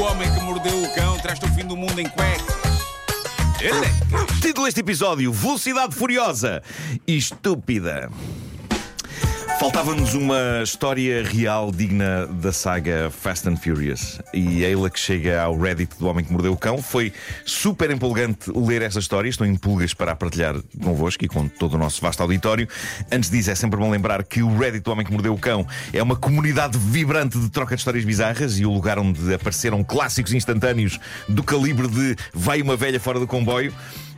[0.00, 2.56] O homem que mordeu o cão traz-te o fim do mundo em cuecas.
[3.60, 3.86] Ele
[4.40, 6.62] Título deste episódio: Velocidade Furiosa
[7.06, 8.08] e Estúpida.
[9.60, 14.18] Faltava-nos uma história real digna da saga Fast and Furious.
[14.32, 16.80] E ela que chega ao Reddit do Homem que Mordeu o Cão.
[16.80, 17.12] Foi
[17.44, 19.28] super empolgante ler essa história.
[19.28, 22.66] Estou em pulgas para a partilhar convosco e com todo o nosso vasto auditório.
[23.12, 25.66] Antes disso, é sempre bom lembrar que o Reddit do Homem que Mordeu o Cão
[25.92, 30.32] é uma comunidade vibrante de troca de histórias bizarras e o lugar onde apareceram clássicos
[30.32, 30.98] instantâneos
[31.28, 33.74] do calibre de Vai uma velha fora do comboio.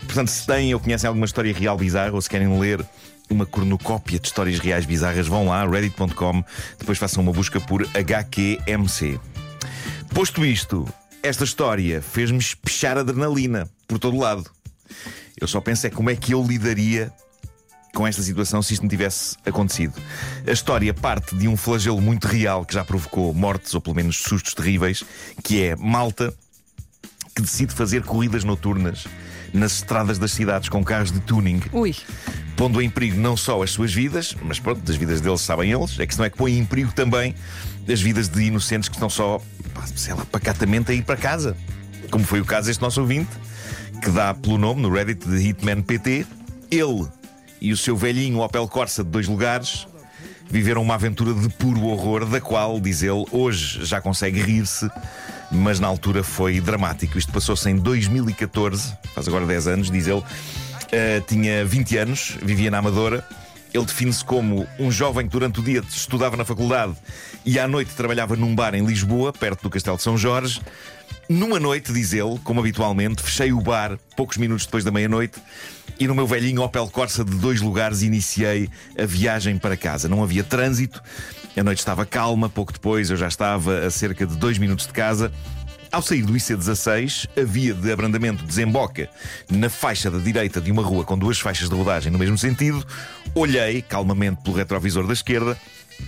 [0.06, 2.86] Portanto, se têm ou conhecem alguma história real bizarra ou se querem ler
[3.30, 6.44] uma cornucópia de histórias reais bizarras, vão lá, reddit.com,
[6.78, 9.18] depois façam uma busca por HQMC.
[10.14, 10.86] Posto isto,
[11.22, 14.50] esta história fez-me espechar adrenalina por todo lado.
[15.40, 17.12] Eu só penso é como é que eu lidaria
[17.94, 19.94] com esta situação se isto me tivesse acontecido.
[20.46, 24.16] A história parte de um flagelo muito real que já provocou mortes ou pelo menos
[24.18, 25.04] sustos terríveis,
[25.42, 26.32] que é Malta
[27.34, 29.06] que decide fazer corridas noturnas
[29.52, 31.60] nas estradas das cidades com carros de tuning.
[31.72, 31.94] Ui.
[32.56, 35.98] Pondo em perigo não só as suas vidas, mas pronto, das vidas deles sabem eles,
[35.98, 37.34] é que não é que põe em perigo também
[37.90, 39.40] as vidas de inocentes que estão só,
[39.96, 41.56] sei lá, pacatamente a ir para casa.
[42.10, 43.30] Como foi o caso deste nosso ouvinte,
[44.02, 46.26] que dá pelo nome no Reddit de Hitman PT.
[46.70, 47.06] Ele
[47.60, 49.86] e o seu velhinho Opel Corsa de dois lugares
[50.50, 54.90] viveram uma aventura de puro horror, da qual, diz ele, hoje já consegue rir-se,
[55.52, 57.18] mas na altura foi dramático.
[57.18, 60.20] Isto passou-se em 2014, faz agora 10 anos, diz ele.
[60.20, 63.26] Uh, tinha 20 anos, vivia na Amadora.
[63.72, 66.94] Ele define-se como um jovem que durante o dia estudava na faculdade
[67.44, 70.60] e à noite trabalhava num bar em Lisboa, perto do Castelo de São Jorge.
[71.28, 75.40] Numa noite, diz ele, como habitualmente, fechei o bar poucos minutos depois da meia-noite
[75.98, 78.68] e no meu velhinho Opel Corsa de dois lugares iniciei
[78.98, 80.08] a viagem para casa.
[80.08, 81.02] Não havia trânsito,
[81.56, 84.92] a noite estava calma, pouco depois eu já estava a cerca de dois minutos de
[84.92, 85.32] casa.
[85.92, 89.10] Ao sair do IC16, a via de abrandamento desemboca
[89.50, 92.82] na faixa da direita de uma rua com duas faixas de rodagem no mesmo sentido.
[93.34, 95.54] Olhei calmamente pelo retrovisor da esquerda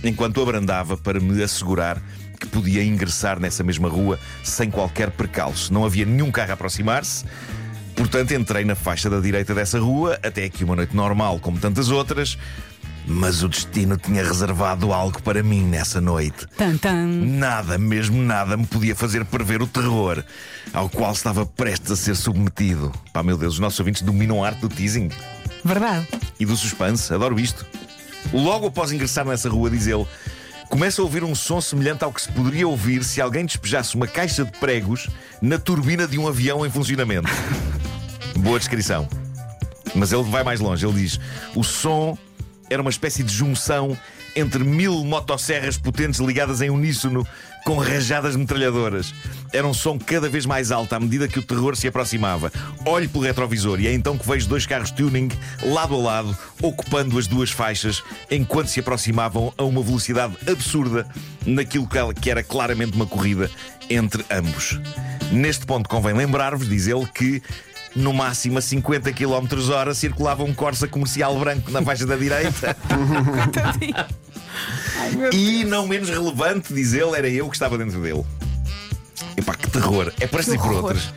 [0.03, 2.01] enquanto abrandava para me assegurar
[2.39, 5.71] que podia ingressar nessa mesma rua sem qualquer percalço.
[5.71, 7.23] Não havia nenhum carro a aproximar-se.
[7.95, 11.89] Portanto, entrei na faixa da direita dessa rua, até que uma noite normal, como tantas
[11.89, 12.39] outras,
[13.07, 16.47] mas o destino tinha reservado algo para mim nessa noite.
[16.57, 17.05] Tan, tan.
[17.05, 20.23] Nada, mesmo nada, me podia fazer prever o terror
[20.73, 22.91] ao qual estava prestes a ser submetido.
[23.13, 25.09] Pá, meu Deus, os nossos ouvintes dominam a arte do teasing
[25.63, 26.07] Verdade.
[26.39, 27.13] e do suspense.
[27.13, 27.65] Adoro isto.
[28.33, 30.05] Logo após ingressar nessa rua, diz ele,
[30.69, 34.07] começa a ouvir um som semelhante ao que se poderia ouvir se alguém despejasse uma
[34.07, 35.07] caixa de pregos
[35.41, 37.29] na turbina de um avião em funcionamento.
[38.39, 39.07] Boa descrição.
[39.93, 40.85] Mas ele vai mais longe.
[40.85, 41.19] Ele diz:
[41.55, 42.17] o som
[42.69, 43.97] era uma espécie de junção
[44.35, 47.25] entre mil motosserras potentes ligadas em uníssono
[47.65, 49.13] com rajadas metralhadoras.
[49.51, 52.51] Era um som cada vez mais alto à medida que o terror se aproximava.
[52.85, 55.29] Olho pelo retrovisor e é então que vejo dois carros tuning
[55.63, 61.07] lado a lado, ocupando as duas faixas, enquanto se aproximavam a uma velocidade absurda
[61.45, 61.87] naquilo
[62.21, 63.49] que era claramente uma corrida
[63.89, 64.79] entre ambos.
[65.31, 67.41] Neste ponto convém lembrar-vos, diz ele, que
[67.95, 72.75] no máximo a 50 km hora circulava um Corsa comercial branco na faixa da direita.
[75.31, 78.25] e não menos relevante, diz ele, era eu que estava dentro dele.
[79.37, 80.11] Epá, que terror.
[80.19, 81.13] É estas e por outras.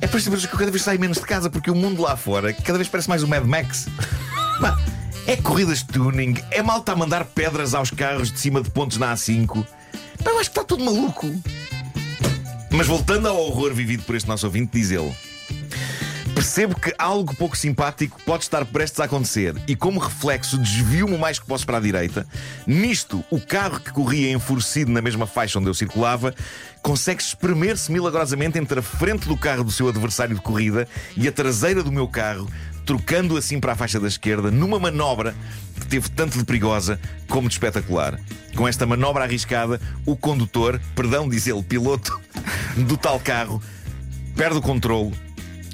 [0.00, 1.74] É estas e por outras que eu cada vez saio menos de casa porque o
[1.74, 3.86] mundo lá fora cada vez parece mais o Mad Max.
[5.26, 8.96] É corridas de tuning, é malta a mandar pedras aos carros de cima de pontos
[8.96, 9.64] na A5.
[10.24, 11.28] Pá, eu acho que está tudo maluco.
[12.70, 15.14] Mas voltando ao horror vivido por este nosso ouvinte, diz ele.
[16.40, 21.18] Percebo que algo pouco simpático pode estar prestes a acontecer e, como reflexo, desvio-me o
[21.18, 22.26] mais que posso para a direita.
[22.66, 26.34] Nisto, o carro que corria enfurecido na mesma faixa onde eu circulava
[26.80, 31.32] consegue espremer-se milagrosamente entre a frente do carro do seu adversário de corrida e a
[31.32, 32.48] traseira do meu carro,
[32.86, 35.34] trocando assim para a faixa da esquerda, numa manobra
[35.78, 36.98] que teve tanto de perigosa
[37.28, 38.18] como de espetacular.
[38.56, 42.18] Com esta manobra arriscada, o condutor, perdão, diz ele, piloto
[42.88, 43.62] do tal carro,
[44.34, 45.12] perde o controle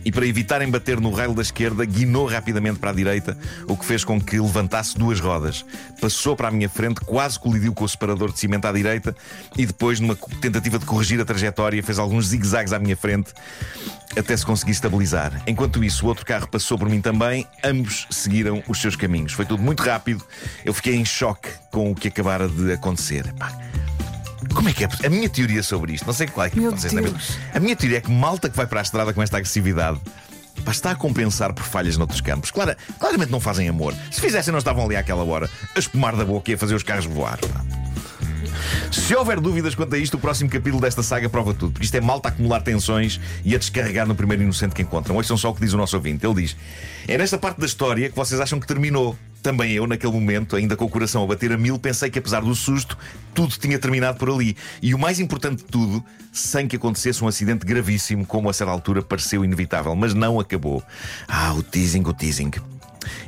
[0.07, 3.37] e, para evitar embater no raio da esquerda, guinou rapidamente para a direita,
[3.67, 5.65] o que fez com que levantasse duas rodas.
[6.01, 9.17] Passou para a minha frente, quase colidiu com o separador de cimento à direita
[9.59, 13.33] e depois, numa tentativa de corrigir a trajetória, fez alguns zigue-zagues à minha frente
[14.17, 15.43] até se conseguir estabilizar.
[15.45, 19.33] Enquanto isso, o outro carro passou por mim também, ambos seguiram os seus caminhos.
[19.33, 20.25] Foi tudo muito rápido,
[20.65, 23.27] eu fiquei em choque com o que acabara de acontecer.
[24.55, 24.89] Como é que é?
[25.05, 27.11] A minha teoria sobre isto, não sei qual é que Meu vocês sabem.
[27.11, 27.39] Deus.
[27.55, 29.99] A minha teoria é que malta que vai para a estrada com esta agressividade
[30.65, 32.51] pá, está a compensar por falhas noutros campos.
[32.51, 33.95] Clara- claramente não fazem amor.
[34.11, 36.83] Se fizessem, não estavam ali àquela hora a espumar da boca e a fazer os
[36.83, 37.39] carros voar.
[37.39, 37.86] pá.
[38.91, 41.73] Se houver dúvidas quanto a isto, o próximo capítulo desta saga prova tudo.
[41.73, 45.17] Porque isto é malta a acumular tensões e a descarregar no primeiro inocente que encontram.
[45.17, 46.27] Ouçam só o que diz o nosso ouvinte.
[46.27, 46.57] Ele diz:
[47.07, 49.17] É nesta parte da história que vocês acham que terminou.
[49.43, 52.41] Também eu, naquele momento, ainda com o coração a bater a mil, pensei que apesar
[52.41, 52.99] do susto,
[53.33, 54.57] tudo tinha terminado por ali.
[54.83, 58.73] E o mais importante de tudo, sem que acontecesse um acidente gravíssimo, como a certa
[58.73, 59.95] altura pareceu inevitável.
[59.95, 60.83] Mas não acabou.
[61.29, 62.51] Ah, o teasing, o teasing.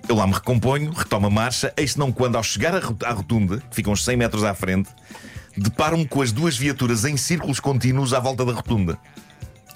[0.08, 3.76] Eu lá me recomponho, retomo a marcha, eis não quando, ao chegar à rotunda, que
[3.76, 4.90] fica uns 100 metros à frente,
[5.56, 8.98] deparo-me com as duas viaturas em círculos contínuos à volta da rotunda.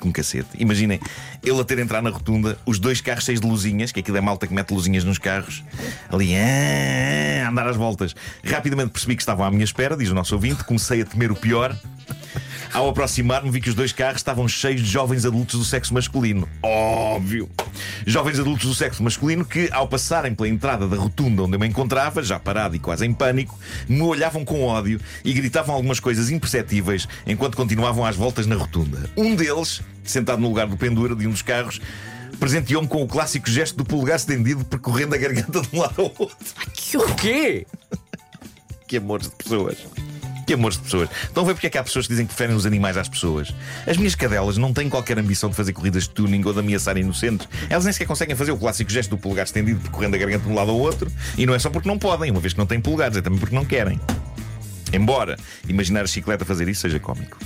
[0.00, 0.48] Com cacete.
[0.58, 0.98] Imaginem
[1.44, 4.20] ele a ter entrar na rotunda, os dois carros cheios de luzinhas, que aquilo é
[4.20, 5.62] malta que mete luzinhas nos carros,
[6.10, 8.14] ali ah, a andar às voltas.
[8.42, 11.36] Rapidamente percebi que estavam à minha espera, diz o nosso ouvinte, comecei a temer o
[11.36, 11.76] pior.
[12.72, 16.48] Ao aproximar-me, vi que os dois carros estavam cheios de jovens adultos do sexo masculino.
[16.62, 17.50] Óbvio!
[18.06, 21.66] Jovens adultos do sexo masculino que, ao passarem pela entrada da rotunda onde eu me
[21.66, 26.30] encontrava, já parado e quase em pânico, me olhavam com ódio e gritavam algumas coisas
[26.30, 29.10] imperceptíveis enquanto continuavam às voltas na rotunda.
[29.18, 31.78] Um deles, sentado no lugar do pendura de um dos carros,
[32.40, 36.12] presenteou-me com o clássico gesto do polegar estendido percorrendo a garganta de um lado ao
[36.18, 36.36] outro.
[36.72, 37.66] Que o quê?
[38.92, 39.78] que amores de pessoas.
[40.46, 41.08] Que amores de pessoas.
[41.24, 43.08] Estão a ver porque é que há pessoas que dizem que preferem os animais às
[43.08, 43.54] pessoas?
[43.86, 46.96] As minhas cadelas não têm qualquer ambição de fazer corridas de tuning ou de ameaçar
[46.96, 47.48] inocentes.
[47.70, 50.50] Elas nem sequer conseguem fazer o clássico gesto do polegar estendido percorrendo a garganta de
[50.50, 51.10] um lado ao outro.
[51.36, 53.38] E não é só porque não podem, uma vez que não têm polegares, é também
[53.38, 54.00] porque não querem.
[54.92, 57.38] Embora imaginar a chicleta fazer isso seja cómico.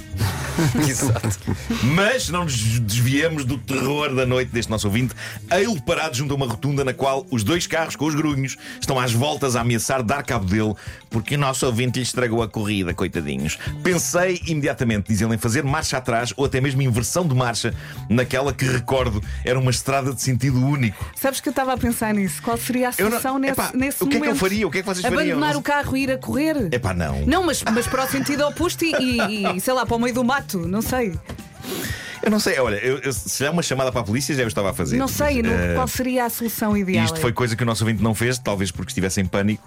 [0.88, 1.56] Exato.
[1.82, 5.14] Mas não nos desviemos do terror da noite deste nosso ouvinte,
[5.50, 8.98] ele parado junto a uma rotunda na qual os dois carros com os grunhos estão
[8.98, 10.74] às voltas a ameaçar dar cabo dele
[11.10, 13.58] porque o nosso ouvinte lhe estragou a corrida, coitadinhos.
[13.82, 17.74] Pensei imediatamente, diz ele, em fazer marcha atrás ou até mesmo inversão de marcha
[18.08, 21.10] naquela que recordo era uma estrada de sentido único.
[21.14, 22.42] Sabes que eu estava a pensar nisso?
[22.42, 23.40] Qual seria a solução não...
[23.40, 24.24] nesse, Epá, nesse o que momento?
[24.24, 24.66] é que eu faria?
[24.66, 25.38] O que é que vocês fariam?
[25.38, 26.68] Abandonar o carro e ir a correr?
[26.70, 27.24] Epá, não.
[27.26, 30.14] Não, mas, mas para o sentido oposto e, e, e, sei lá, para o meio
[30.14, 31.14] do mato, não sei.
[32.22, 34.48] Eu não sei, olha, eu, eu, se é uma chamada para a polícia, já eu
[34.48, 34.96] estava a fazer.
[34.96, 37.04] Não sei, mas, não, uh, qual seria a solução ideal?
[37.04, 39.62] Isto foi coisa que o nosso ouvinte não fez, talvez porque estivesse em pânico.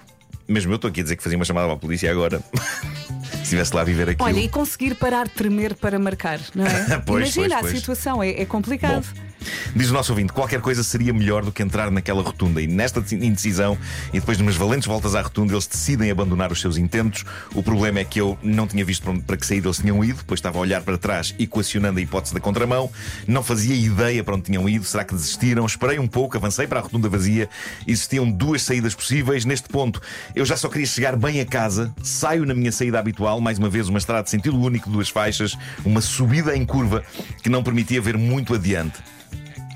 [0.47, 2.41] Mesmo eu estou aqui a dizer que fazia uma chamada para a polícia agora.
[3.31, 4.27] se estivesse lá a viver aquilo.
[4.27, 6.99] Olha, e conseguir parar de tremer para marcar, não é?
[7.05, 7.79] pois, Imagina pois, a pois.
[7.79, 9.05] situação, é, é complicado.
[9.05, 9.28] Bom,
[9.75, 12.61] Diz o nosso ouvinte: qualquer coisa seria melhor do que entrar naquela rotunda.
[12.61, 13.77] E nesta indecisão,
[14.13, 17.23] e depois de umas valentes voltas à rotunda, eles decidem abandonar os seus intentos.
[17.53, 20.39] O problema é que eu não tinha visto para, que saída eles tinham ido, pois
[20.39, 22.91] estava a olhar para trás, equacionando a hipótese da contramão.
[23.27, 24.85] Não fazia ideia para onde tinham ido.
[24.85, 25.65] Será que desistiram?
[25.65, 27.49] Esperei um pouco, avancei para a rotunda vazia.
[27.87, 29.45] Existiam duas saídas possíveis.
[29.45, 30.01] Neste ponto,
[30.35, 31.93] eu já só queria chegar bem a casa.
[32.03, 35.57] Saio na minha saída habitual, mais uma vez, uma estrada de sentido único, duas faixas,
[35.85, 37.03] uma subida em curva
[37.41, 38.99] que não permitia ver muito adiante.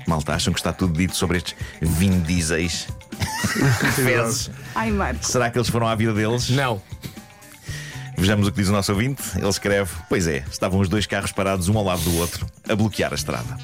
[0.06, 2.88] Malta, acham que está tudo dito sobre estes Vin Dieseis?
[3.94, 4.50] Fezes.
[4.74, 5.24] Ai, Marco.
[5.24, 6.50] Será que eles foram à vida deles?
[6.50, 6.80] Não.
[8.16, 9.22] Vejamos o que diz o nosso ouvinte.
[9.36, 12.74] Ele escreve: Pois é, estavam os dois carros parados um ao lado do outro, a
[12.74, 13.56] bloquear a estrada.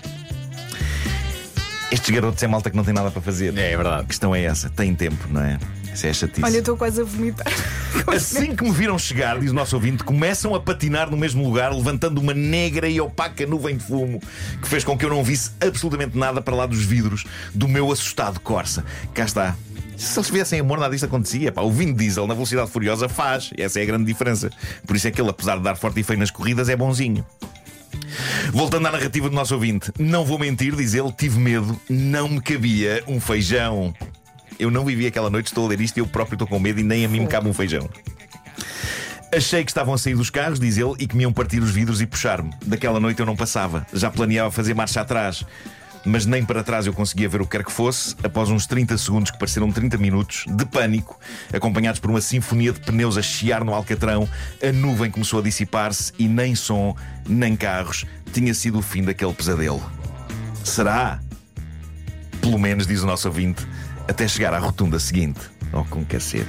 [1.90, 3.56] Estes garotos é malta que não tem nada para fazer.
[3.58, 4.02] É, é verdade.
[4.02, 5.58] A questão é essa: tem tempo, não é?
[5.92, 6.44] Isso é chatice.
[6.44, 7.46] Olha, eu estou quase a vomitar.
[8.06, 11.75] Assim que me viram chegar, diz o nosso ouvinte, começam a patinar no mesmo lugar,
[11.75, 14.20] levantando uma negra e opaca nuvem de fumo
[14.62, 17.90] que fez com que eu não visse absolutamente nada para lá dos vidros do meu
[17.90, 18.84] assustado Corsa.
[19.12, 19.56] Cá está.
[19.96, 21.52] Se eles tivessem amor, nada disto acontecia.
[21.52, 23.50] Pá, o Vin Diesel na velocidade furiosa faz.
[23.58, 24.48] Essa é a grande diferença.
[24.87, 27.26] Por isso é que ele, apesar de dar forte e feio nas corridas, é bonzinho.
[28.53, 32.40] Voltando à narrativa do nosso ouvinte, não vou mentir, diz ele, tive medo, não me
[32.40, 33.95] cabia um feijão.
[34.59, 36.81] Eu não vivi aquela noite, estou a ler isto e eu próprio estou com medo
[36.81, 37.88] e nem a mim me cabe um feijão.
[39.35, 41.71] Achei que estavam a sair dos carros, diz ele, e que me iam partir os
[41.71, 42.50] vidros e puxar-me.
[42.67, 43.87] Daquela noite eu não passava.
[43.93, 45.45] Já planeava fazer marcha atrás.
[46.04, 48.16] Mas nem para trás eu conseguia ver o que quer que fosse.
[48.23, 51.19] Após uns 30 segundos, que pareceram 30 minutos, de pânico,
[51.52, 54.28] acompanhados por uma sinfonia de pneus a chiar no alcatrão,
[54.62, 56.97] a nuvem começou a dissipar-se e nem som,
[57.28, 59.83] nem carros tinha sido o fim daquele pesadelo.
[60.64, 61.21] Será?
[62.40, 63.66] Pelo menos, diz o nosso ouvinte,
[64.09, 65.40] até chegar à rotunda seguinte.
[65.73, 66.47] Oh, com cacete.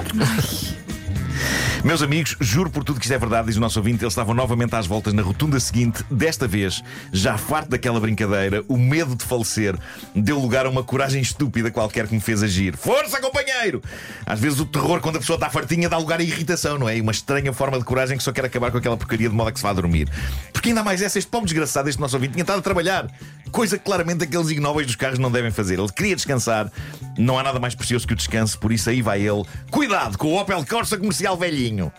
[1.84, 4.36] Meus amigos, juro por tudo que isto é verdade, diz o nosso ouvinte, eles estavam
[4.36, 6.06] novamente às voltas na rotunda seguinte.
[6.12, 9.76] Desta vez, já farto daquela brincadeira, o medo de falecer
[10.14, 12.78] deu lugar a uma coragem estúpida qualquer que me fez agir.
[12.78, 13.82] Força, companheiro!
[14.28, 16.98] Às vezes o terror, quando a pessoa está fartinha, dá lugar à irritação, não é?
[16.98, 19.48] E uma estranha forma de coragem que só quer acabar com aquela porcaria de modo
[19.48, 20.08] a que se vá dormir.
[20.54, 23.08] Porque ainda mais essa, este pobre desgraçado, este nosso ouvinte, tinha estado a trabalhar.
[23.52, 25.80] Coisa que claramente aqueles ignóbeis dos carros não devem fazer.
[25.80, 26.72] Ele queria descansar,
[27.18, 29.46] não há nada mais precioso que o descanso, por isso aí vai ele.
[29.70, 31.92] Cuidado com o Opel Corsa comercial velhinho.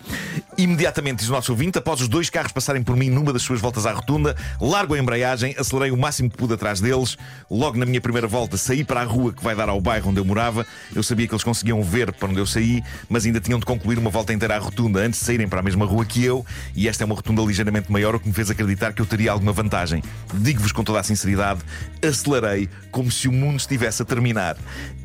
[0.59, 3.59] Imediatamente, diz o nosso ouvinte, após os dois carros passarem por mim numa das suas
[3.59, 7.17] voltas à rotunda, largo a embreagem, acelerei o máximo que pude atrás deles.
[7.51, 10.21] Logo na minha primeira volta, saí para a rua que vai dar ao bairro onde
[10.21, 10.67] eu morava.
[10.95, 13.99] Eu sabia que eles conseguiam ver para onde eu saí, mas ainda tinham de concluir
[13.99, 16.45] uma volta inteira à rotunda antes de saírem para a mesma rua que eu.
[16.77, 19.33] E esta é uma rotunda ligeiramente maior, o que me fez acreditar que eu teria
[19.33, 20.03] alguma vantagem.
[20.35, 21.61] Digo-vos com toda a sinceridade,
[22.07, 24.59] acelerei como se o mundo estivesse a terminar.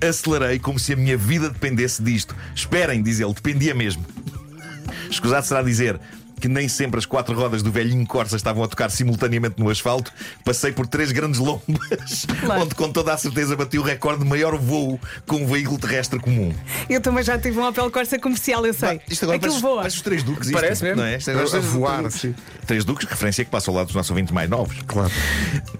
[0.06, 2.36] Acelerei como se a minha vida dependesse disto.
[2.54, 4.06] Esperem, diz ele, dependia mesmo.
[5.10, 6.00] Escusado será dizer
[6.40, 10.12] que nem sempre as quatro rodas do velhinho Corsa estavam a tocar simultaneamente no asfalto.
[10.44, 12.62] Passei por três grandes lombas, Claro.
[12.64, 16.20] onde com toda a certeza bati o recorde de maior voo com um veículo terrestre
[16.20, 16.54] comum.
[16.90, 19.02] Eu também já tive um Opel Corsa comercial, eu sei.
[19.10, 19.78] Isto agora Aquilo parece, voa.
[19.78, 20.48] parece os três duques.
[20.48, 20.98] isto, Parece mesmo.
[21.02, 21.18] Não é?
[21.18, 22.22] Isto agora A voar, duques.
[22.22, 22.36] sim.
[22.66, 24.78] Três duques, referência que passa ao lado dos nossos ouvintes mais novos.
[24.86, 25.12] Claro.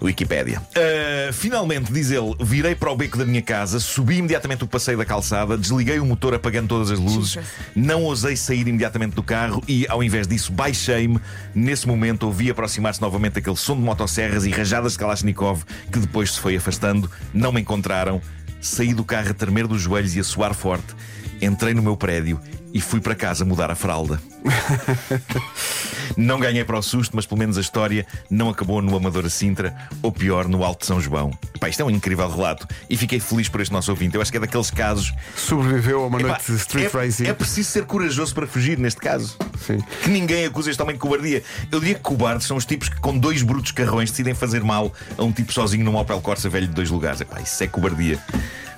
[0.02, 0.60] Wikipédia.
[0.60, 4.98] Uh, finalmente, diz ele, virei para o beco da minha casa, subi imediatamente o passeio
[4.98, 7.46] da calçada, desliguei o motor apagando todas as luzes, Jesus.
[7.74, 11.20] não ousei sair imediatamente do carro e, ao invés disso, baixei-me.
[11.54, 16.32] Nesse momento, ouvi aproximar-se novamente aquele som de motosserras e rajadas de Kalashnikov que depois
[16.32, 17.10] se foi afastando.
[17.32, 18.20] Não me encontraram.
[18.60, 20.94] Saí do carro a tremer dos joelhos e a suar forte.
[21.40, 22.40] Entrei no meu prédio
[22.72, 24.20] e fui para casa mudar a fralda.
[26.16, 29.76] Não ganhei para o susto, mas pelo menos a história não acabou no Amadora Sintra,
[30.02, 31.30] ou pior, no Alto de São João.
[31.60, 34.16] Pá, isto é um incrível relato e fiquei feliz por este nosso ouvinte.
[34.16, 35.12] Eu acho que é daqueles casos.
[35.36, 37.26] Sobreviveu a uma Epá, noite de street é, racing.
[37.26, 39.36] é preciso ser corajoso para fugir neste caso.
[39.64, 39.78] Sim.
[40.02, 41.42] Que ninguém acusa este homem de cobardia.
[41.70, 44.92] Eu diria que cobardes são os tipos que, com dois brutos carrões, decidem fazer mal
[45.16, 47.20] a um tipo sozinho num Opel Corsa velho de dois lugares.
[47.20, 48.18] Epá, isso é cobardia.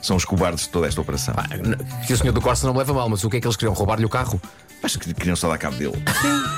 [0.02, 1.35] São os cobardes de toda esta operação.
[2.07, 3.57] Que o senhor do Corsa não me leva mal, mas o que é que eles
[3.57, 3.75] queriam?
[3.75, 4.40] Roubar-lhe o carro?
[4.83, 6.02] Acho que queriam só dar cabo dele.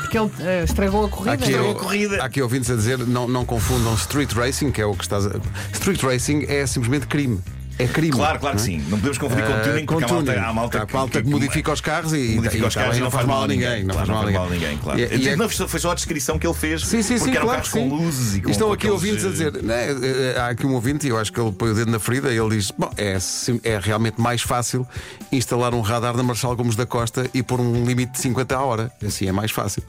[0.03, 1.33] Porque ele eh, estragou a corrida.
[1.33, 2.23] Aqui, Estragou eu- a corrida.
[2.23, 5.27] há aqui ouvintes a dizer não, não confundam street racing, que é o que estás
[5.27, 5.31] a.
[5.73, 7.41] Street racing é simplesmente crime.
[7.83, 8.13] É crime.
[8.13, 8.65] Claro, claro que é?
[8.67, 8.79] sim.
[8.89, 10.45] Não podemos confundir com Ah, tuning, porque há com malta, tuning.
[10.47, 13.11] há malta Há malta que modifica os carros e- modifica e os carros e não
[13.11, 13.85] faz mal a ninguém.
[13.85, 14.79] não faz mal a a ninguém.
[14.79, 14.99] Claro.
[15.01, 16.83] E- e é- não, foi só a descrição que ele fez.
[16.87, 17.89] Sim, sim, sim, eram claro carros que sim.
[17.89, 20.67] com luzes e com estão aqui aqueles, ouvintes a eh, dizer, né, eh, há aqui
[20.67, 22.71] um ouvinte, e eu acho que ele põe o dedo na ferida, e ele diz:
[22.71, 24.87] Bom, é, sim- é realmente mais fácil
[25.31, 28.61] instalar um radar na Marçal Gomes da Costa e pôr um limite de 50 a
[28.63, 28.93] hora.
[29.05, 29.83] Assim é mais fácil.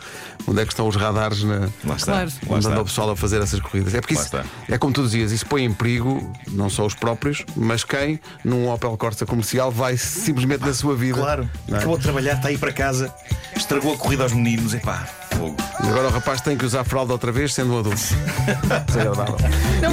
[0.47, 1.69] Onde é que estão os radares na.
[1.83, 2.11] Lá está.
[2.13, 2.31] Claro.
[2.47, 3.93] Onde anda o pessoal a fazer essas corridas.
[3.93, 4.29] É porque isso,
[4.69, 7.43] é como tu dizias, isso põe em perigo não só os próprios,
[7.83, 11.19] mas quem num Opel Corsa comercial vai simplesmente na sua vida.
[11.19, 11.49] Claro.
[11.67, 11.79] Não é?
[11.79, 13.13] Acabou de trabalhar, está aí para casa,
[13.55, 14.73] estragou a corrida aos meninos.
[14.73, 15.55] Epá, fogo.
[15.83, 17.99] E agora o rapaz tem que usar fralda outra vez, sendo um adulto.
[18.87, 19.37] Desagradável.